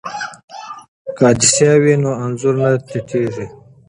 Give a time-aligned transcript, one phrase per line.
[1.15, 3.45] که عدسیه وي نو انځور نه تتېږي.